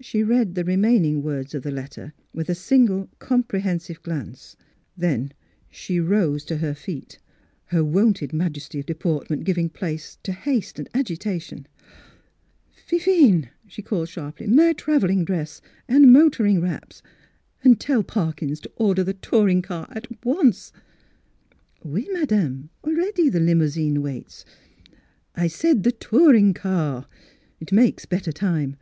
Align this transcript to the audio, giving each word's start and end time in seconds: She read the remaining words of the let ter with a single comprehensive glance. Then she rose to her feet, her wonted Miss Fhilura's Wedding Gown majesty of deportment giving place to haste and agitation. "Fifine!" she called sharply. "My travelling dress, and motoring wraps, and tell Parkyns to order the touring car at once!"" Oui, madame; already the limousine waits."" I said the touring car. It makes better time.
She 0.00 0.22
read 0.22 0.54
the 0.54 0.64
remaining 0.64 1.22
words 1.22 1.54
of 1.54 1.62
the 1.62 1.70
let 1.70 1.90
ter 1.90 2.14
with 2.32 2.48
a 2.48 2.54
single 2.54 3.10
comprehensive 3.18 4.02
glance. 4.02 4.56
Then 4.96 5.30
she 5.70 6.00
rose 6.00 6.42
to 6.46 6.56
her 6.56 6.72
feet, 6.74 7.18
her 7.66 7.84
wonted 7.84 8.32
Miss 8.32 8.38
Fhilura's 8.38 8.38
Wedding 8.38 8.38
Gown 8.38 8.38
majesty 8.54 8.80
of 8.80 8.86
deportment 8.86 9.44
giving 9.44 9.68
place 9.68 10.16
to 10.22 10.32
haste 10.32 10.78
and 10.78 10.88
agitation. 10.94 11.66
"Fifine!" 12.72 13.50
she 13.66 13.82
called 13.82 14.08
sharply. 14.08 14.46
"My 14.46 14.72
travelling 14.72 15.22
dress, 15.26 15.60
and 15.86 16.10
motoring 16.10 16.62
wraps, 16.62 17.02
and 17.62 17.78
tell 17.78 18.02
Parkyns 18.02 18.60
to 18.60 18.72
order 18.76 19.04
the 19.04 19.12
touring 19.12 19.60
car 19.60 19.86
at 19.90 20.06
once!"" 20.24 20.72
Oui, 21.84 22.08
madame; 22.10 22.70
already 22.84 23.28
the 23.28 23.38
limousine 23.38 24.00
waits."" 24.00 24.46
I 25.34 25.46
said 25.46 25.82
the 25.82 25.92
touring 25.92 26.54
car. 26.54 27.06
It 27.60 27.70
makes 27.70 28.06
better 28.06 28.32
time. 28.32 28.76